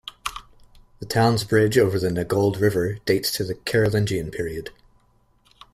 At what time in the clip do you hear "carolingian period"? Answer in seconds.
3.53-4.71